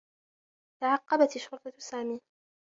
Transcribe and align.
تعقّبت 0.81 1.35
الشّرطة 1.35 1.73
سامي. 1.77 2.21